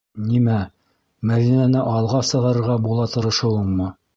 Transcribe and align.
Нимә, 0.27 0.55
Мәҙинәне 1.31 1.83
алға 1.91 2.25
сығарырға 2.33 2.81
була 2.89 3.07
тырышыуыңмы? 3.17 3.93